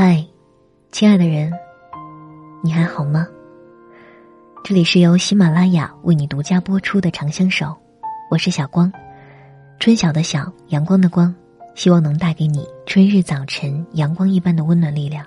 [0.00, 0.24] 嗨，
[0.92, 1.52] 亲爱的人，
[2.62, 3.26] 你还好吗？
[4.62, 7.66] 这里是由喜马拉雅为你独家播出的《长相守》，
[8.30, 8.92] 我是小光，
[9.80, 11.34] 春晓的晓，阳光的光，
[11.74, 15.26] 希望能带给你春日早晨阳光一般的温暖力量。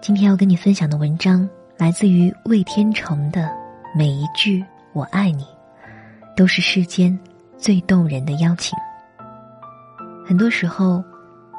[0.00, 3.54] 今天要跟你分享的文章来自于魏天成的
[3.94, 5.46] 每一句“我爱你”，
[6.34, 7.18] 都是世间
[7.58, 8.74] 最动人的邀请。
[10.24, 11.04] 很多时候。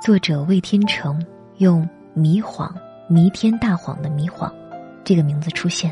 [0.06, 1.20] 作者魏天成
[1.58, 2.72] 用“迷谎
[3.10, 4.54] ”“弥天大谎”的“迷谎”
[5.04, 5.92] 这个名字出现。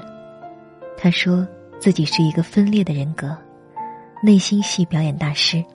[0.96, 1.48] 他说
[1.80, 3.36] 自己是一个分裂的人格，
[4.22, 5.66] 内心戏表演大师。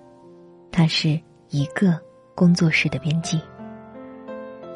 [0.70, 1.20] 他是
[1.50, 1.98] 一个
[2.36, 3.40] 工作室的编辑。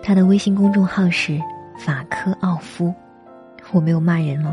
[0.03, 1.41] 他的微信公众号是
[1.79, 2.93] “法科奥夫”，
[3.71, 4.53] 我没有骂人哦，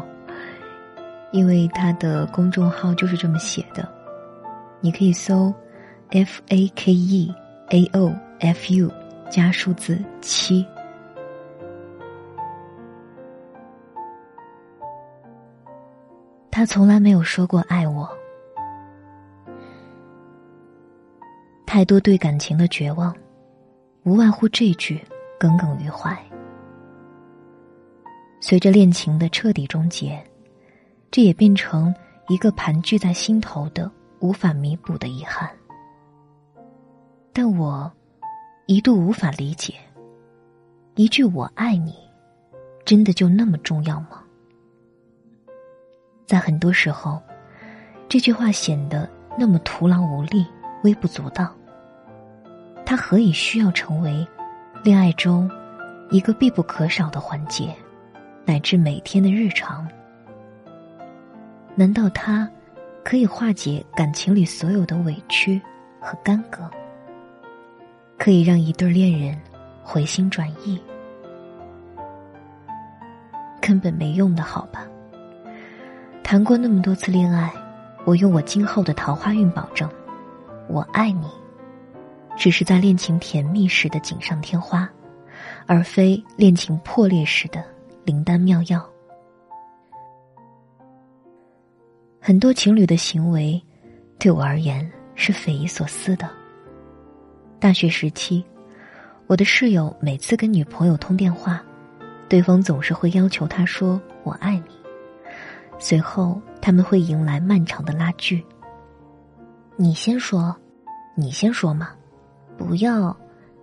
[1.32, 3.92] 因为他的公众号就是这么写的。
[4.82, 5.52] 你可以搜
[6.12, 7.34] “f a k e
[7.70, 8.99] a o f u”。
[9.30, 10.66] 加数字七。
[16.52, 18.10] 他从来没有说过爱我。
[21.66, 23.16] 太多对感情的绝望，
[24.04, 25.00] 无外乎这句
[25.40, 26.18] 耿耿于怀。
[28.42, 30.22] 随着恋情的彻底终结，
[31.12, 31.94] 这也变成
[32.28, 35.48] 一个盘踞在心头的无法弥补的遗憾。
[37.32, 37.90] 但我。
[38.72, 39.74] 一度无法理解，
[40.94, 41.96] 一句“我爱你”，
[42.86, 44.22] 真的就那么重要吗？
[46.28, 47.20] 在很多时候，
[48.08, 50.46] 这句话显得那么徒劳无力、
[50.84, 51.52] 微不足道。
[52.86, 54.24] 它何以需要成为
[54.84, 55.50] 恋爱中
[56.12, 57.76] 一个必不可少的环节，
[58.46, 59.90] 乃至每天的日常？
[61.74, 62.48] 难道它
[63.04, 65.60] 可以化解感情里所有的委屈
[66.00, 66.70] 和干戈？
[68.20, 69.36] 可以让一对恋人
[69.82, 70.80] 回心转意，
[73.62, 74.86] 根本没用的，好吧？
[76.22, 77.50] 谈过那么多次恋爱，
[78.06, 79.90] 我用我今后的桃花运保证，
[80.68, 81.28] 我爱你，
[82.36, 84.88] 只是在恋情甜蜜时的锦上添花，
[85.66, 87.64] 而非恋情破裂时的
[88.04, 88.86] 灵丹妙药。
[92.20, 93.60] 很多情侣的行为，
[94.20, 96.30] 对我而言是匪夷所思的。
[97.60, 98.42] 大学时期，
[99.28, 101.62] 我的室友每次跟女朋友通电话，
[102.30, 104.76] 对方总是会要求他说“我爱你”。
[105.78, 108.42] 随后，他们会迎来漫长的拉锯。
[109.76, 110.56] 你先说，
[111.16, 111.90] 你先说嘛，
[112.58, 113.16] 不要，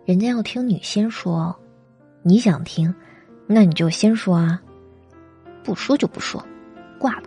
[0.05, 1.57] 人家要听你先说。
[2.23, 2.95] 你想听，
[3.47, 4.61] 那你就先说啊，
[5.65, 6.45] 不说就不说，
[6.99, 7.23] 挂了。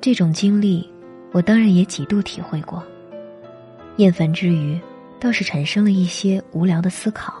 [0.00, 0.90] 这种经历，
[1.32, 2.82] 我当然也几度体会过。
[3.96, 4.80] 厌烦之余，
[5.20, 7.34] 倒是产生了一些无聊的思考：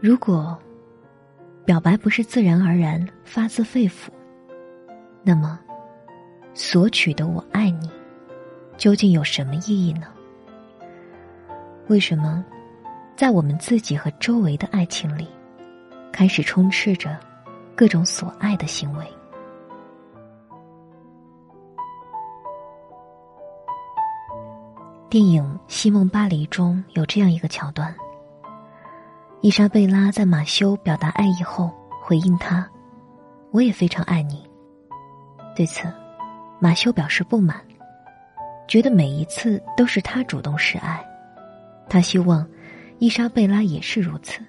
[0.00, 0.56] 如果
[1.64, 4.08] 表白不是自然而然发自肺腑，
[5.22, 5.58] 那么
[6.52, 7.90] 索取的“我爱你”
[8.76, 10.08] 究竟有什么意义呢？
[11.86, 12.44] 为什么
[13.16, 15.28] 在我们自己和周围的爱情里，
[16.12, 17.16] 开始充斥着
[17.74, 19.06] 各种所爱的行为？
[25.08, 27.94] 电影《西梦巴黎》中有这样一个桥段：
[29.40, 31.70] 伊莎贝拉在马修表达爱意后，
[32.02, 32.68] 回应他
[33.52, 34.44] ：“我也非常爱你。”
[35.54, 35.86] 对此，
[36.58, 37.56] 马修表示不满，
[38.66, 41.00] 觉得每一次都是他主动示爱，
[41.88, 42.44] 他希望
[42.98, 44.44] 伊莎贝拉也是如此。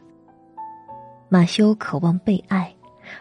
[1.30, 2.74] 马修渴望被爱，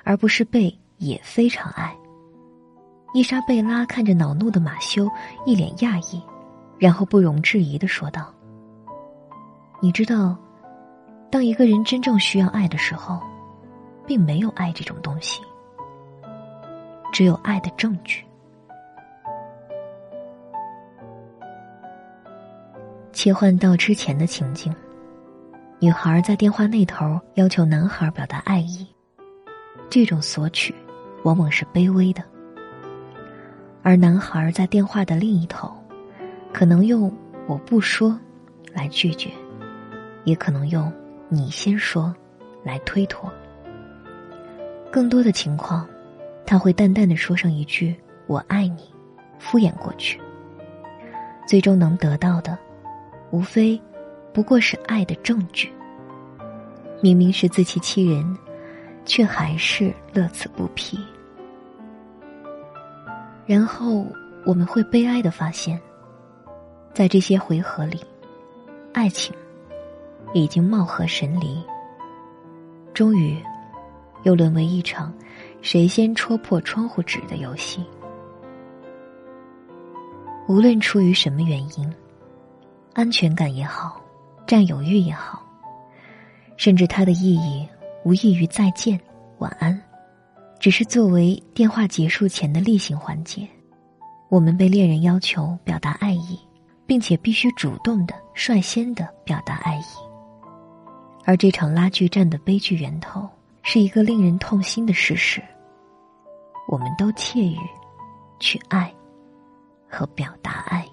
[0.04, 1.94] 而不是被也非常爱。
[3.12, 5.06] 伊莎贝拉看着恼怒的马修，
[5.44, 6.22] 一脸讶异。
[6.78, 8.32] 然后不容置疑的说道
[9.80, 10.36] ：“你知道，
[11.30, 13.20] 当一个人真正需要爱的时候，
[14.06, 15.40] 并没有爱这种东西，
[17.12, 18.22] 只有爱的证据。”
[23.12, 24.74] 切换到之前的情境，
[25.78, 28.86] 女孩在电话那头要求男孩表达爱意，
[29.88, 30.74] 这种索取
[31.24, 32.22] 往往是卑微的，
[33.82, 35.75] 而男孩在电话的另一头。
[36.52, 37.12] 可能用
[37.46, 38.18] “我不说”
[38.72, 39.30] 来拒绝，
[40.24, 40.92] 也可能用
[41.28, 42.14] “你先说”
[42.64, 43.32] 来推脱。
[44.90, 45.86] 更多的情况，
[46.46, 47.94] 他会淡淡的说上一句
[48.26, 48.90] “我爱你”，
[49.38, 50.20] 敷衍过去。
[51.46, 52.58] 最终能得到的，
[53.30, 53.80] 无非
[54.32, 55.70] 不过是爱的证据。
[57.02, 58.36] 明明是自欺欺人，
[59.04, 60.98] 却还是乐此不疲。
[63.44, 64.06] 然后
[64.44, 65.78] 我们会悲哀的发现。
[66.96, 68.00] 在这些回合里，
[68.94, 69.34] 爱情
[70.32, 71.62] 已经貌合神离。
[72.94, 73.36] 终于，
[74.22, 75.12] 又沦为一场
[75.60, 77.84] 谁先戳破窗户纸的游戏。
[80.48, 81.94] 无论出于什么原因，
[82.94, 84.00] 安全感也好，
[84.46, 85.42] 占有欲也好，
[86.56, 87.68] 甚至它的意义
[88.06, 88.98] 无异于再见、
[89.36, 89.78] 晚安，
[90.58, 93.46] 只是作为电话结束前的例行环节，
[94.30, 96.40] 我们被恋人要求表达爱意，
[96.86, 99.84] 并且必须主动的、率先的表达爱意。
[101.24, 103.28] 而这场拉锯战的悲剧源头，
[103.62, 105.42] 是一个令人痛心的事实：
[106.68, 107.58] 我们都怯于
[108.38, 108.92] 去爱。
[109.88, 110.84] 和表达爱，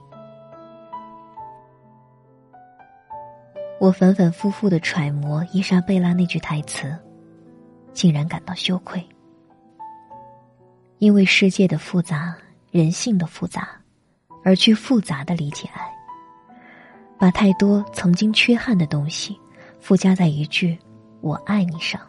[3.79, 6.95] 我反反复复的揣摩伊莎贝拉那句台词，
[7.91, 9.03] 竟然感到羞愧。
[10.99, 12.35] 因为世界的复杂，
[12.69, 13.67] 人性的复杂，
[14.43, 15.89] 而去复杂的理解爱，
[17.17, 19.39] 把太多曾经缺憾的东西
[19.79, 20.77] 附加在一句
[21.21, 22.01] “我爱你”上，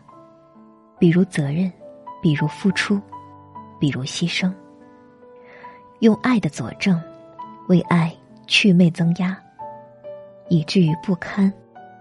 [0.99, 1.73] 比如责任，
[2.21, 3.01] 比如付出，
[3.79, 4.53] 比如牺牲。
[6.01, 7.01] 用爱的佐证，
[7.69, 8.15] 为爱
[8.47, 9.41] 去魅增压，
[10.49, 11.51] 以至于不堪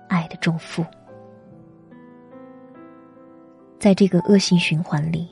[0.10, 0.84] 爱的重负。
[3.80, 5.30] 在这个恶性循环里，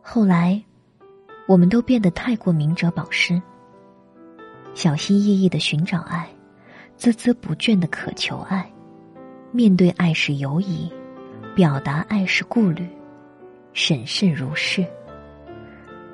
[0.00, 0.62] 后来
[1.48, 3.42] 我们都变得太过明哲保身，
[4.74, 6.28] 小心翼翼的寻找爱，
[6.98, 8.70] 孜孜不倦的渴求爱，
[9.50, 10.90] 面对爱是犹疑，
[11.54, 12.88] 表达爱是顾虑，
[13.72, 14.84] 审慎如是。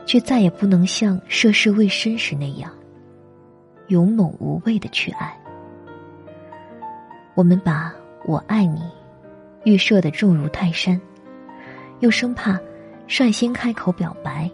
[0.05, 2.73] 却再也不能像涉世未深时那样
[3.89, 5.39] 勇猛无畏的去爱。
[7.35, 7.93] 我们把
[8.25, 8.81] 我爱你
[9.65, 10.99] 预设的重如泰山，
[12.01, 12.59] 又生怕
[13.07, 14.51] 率先开口表白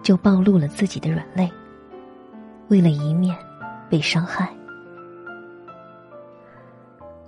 [0.00, 1.50] 就暴露了自己的软肋，
[2.68, 3.36] 为了一面
[3.88, 4.48] 被伤害。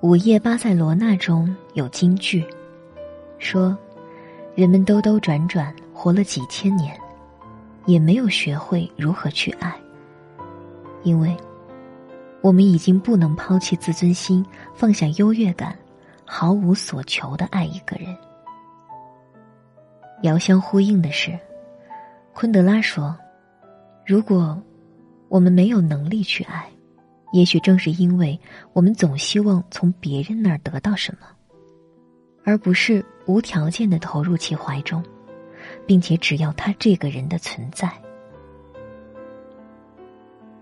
[0.00, 2.44] 午夜巴塞罗那中有金句，
[3.38, 3.76] 说
[4.54, 6.98] 人们兜兜转转活了几千年。
[7.86, 9.72] 也没有学会如何去爱，
[11.04, 11.36] 因为，
[12.40, 14.44] 我们已经不能抛弃自尊心，
[14.74, 15.78] 放下优越感，
[16.24, 18.12] 毫无所求的爱一个人。
[20.22, 21.38] 遥相呼应的是，
[22.34, 23.16] 昆德拉说
[24.04, 24.60] ：“如果
[25.28, 26.68] 我们没有能力去爱，
[27.32, 28.38] 也许正是因为
[28.72, 31.26] 我们总希望从别人那儿得到什么，
[32.44, 35.02] 而不是无条件的投入其怀中。”
[35.84, 37.90] 并且只要他这个人的存在，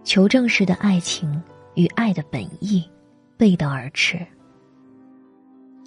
[0.02, 1.42] 求证式的爱情
[1.74, 2.88] 与爱的本意
[3.36, 4.18] 背道而驰。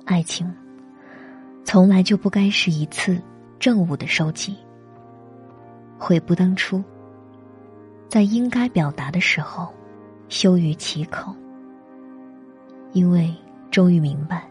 [0.06, 0.54] 爱情
[1.64, 3.20] 从来就不该是一次
[3.58, 4.56] 正物的收集。
[5.98, 6.84] 悔不当初，
[8.08, 9.74] 在应该表达的时候
[10.30, 11.34] 羞于启口，
[12.94, 13.34] 因为
[13.70, 14.48] 终于明白，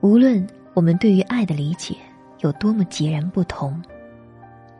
[0.00, 1.96] 无论我们对于爱的理解。
[2.40, 3.82] 有多么截然不同，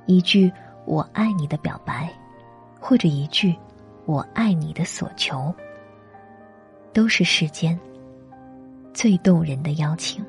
[0.05, 0.53] 一句
[0.85, 2.13] “我爱你”的表白，
[2.79, 3.57] 或者一句
[4.05, 5.53] “我爱你”的所求，
[6.93, 7.77] 都是世间
[8.93, 10.23] 最动人的邀请。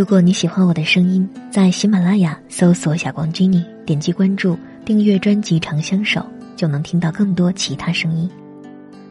[0.00, 4.58] 如果你喜欢我的声音，在喜马拉雅搜索“小光 Jenny”，点击关注。
[4.82, 6.20] 订阅专辑《长相守》，
[6.56, 8.26] 就能听到更多其他声音。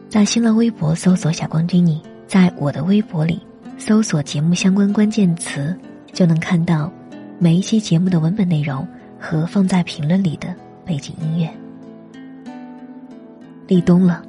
[0.08, 3.40] 在新浪微博搜索“小光 Jenny”，在我的微博里
[3.78, 5.78] 搜索节目相关关键词，
[6.12, 6.92] 就能看到
[7.38, 8.84] 每一期节目的文本内容
[9.16, 10.52] 和放在评论里的
[10.84, 11.48] 背景音乐。
[13.68, 14.24] 立冬了，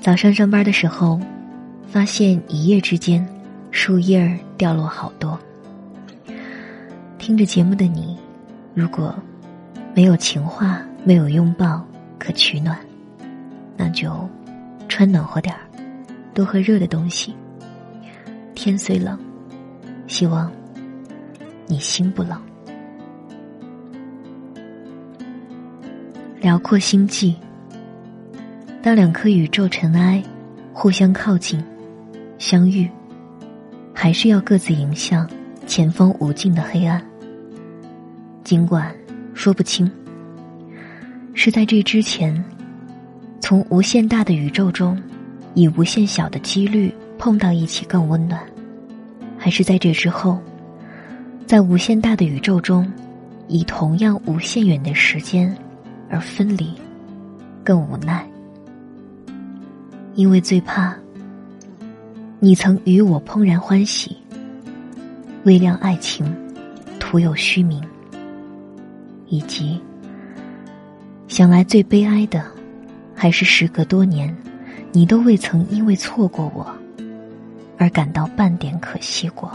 [0.00, 1.20] 早上上班的时候，
[1.86, 3.24] 发现一夜之间，
[3.70, 5.38] 树叶儿掉落好多。
[7.26, 8.16] 听着节目的你，
[8.72, 9.12] 如果。
[9.96, 11.84] 没有情话，没有拥抱
[12.20, 12.78] 可取暖，
[13.76, 14.28] 那就
[14.88, 15.60] 穿暖和点儿，
[16.32, 17.34] 多喝热的东西。
[18.54, 19.18] 天虽冷，
[20.06, 20.52] 希望
[21.66, 22.40] 你心不冷。
[26.40, 27.34] 辽阔星际，
[28.80, 30.22] 当两颗宇宙尘埃
[30.72, 31.60] 互相靠近、
[32.38, 32.88] 相遇，
[33.92, 35.28] 还是要各自迎向
[35.66, 37.04] 前方无尽的黑暗。
[38.46, 38.94] 尽管。
[39.34, 39.90] 说不清，
[41.34, 42.42] 是在这之前，
[43.40, 44.96] 从无限大的宇宙中，
[45.54, 48.40] 以无限小的几率碰到一起更温暖，
[49.36, 50.38] 还是在这之后，
[51.44, 52.90] 在无限大的宇宙中，
[53.48, 55.54] 以同样无限远的时间
[56.08, 56.72] 而分离，
[57.62, 58.26] 更无奈。
[60.14, 60.96] 因为最怕，
[62.38, 64.16] 你曾与我怦然欢喜，
[65.42, 66.24] 微量爱情，
[66.98, 67.82] 徒有虚名。
[69.28, 69.80] 以及，
[71.28, 72.44] 想来最悲哀的，
[73.14, 74.34] 还是时隔多年，
[74.92, 76.66] 你都未曾因为错过我，
[77.76, 79.50] 而感到半点可惜过。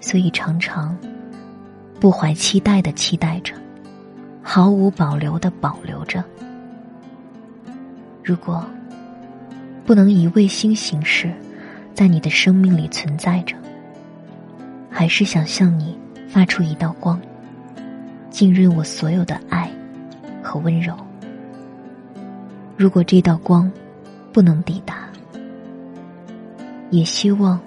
[0.00, 0.96] 所以常常
[2.00, 3.52] 不怀期待的期待着，
[4.42, 6.24] 毫无保留的保留着。
[8.24, 8.64] 如果
[9.84, 11.30] 不能以卫星形式
[11.94, 13.54] 在你的生命里存在着，
[14.90, 15.98] 还是想向你。
[16.28, 17.20] 发出一道光，
[18.30, 19.70] 浸润我所有的爱
[20.42, 20.94] 和温柔。
[22.76, 23.70] 如果这道光
[24.32, 25.08] 不能抵达，
[26.90, 27.58] 也希望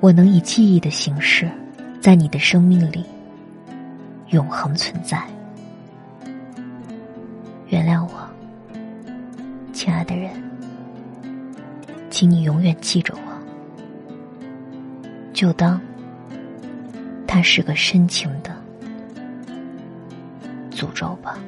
[0.00, 1.50] 我能以记忆的形式，
[2.00, 3.04] 在你的生命里
[4.30, 5.24] 永恒存在。
[7.68, 8.28] 原谅我，
[9.72, 10.30] 亲爱的人，
[12.10, 13.20] 请你永远记着我，
[15.32, 15.80] 就当。
[17.30, 18.50] 他是个深情的
[20.72, 21.38] 诅咒吧。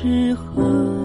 [0.00, 0.97] 适合。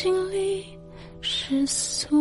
[0.00, 0.64] 心里
[1.20, 2.16] 是俗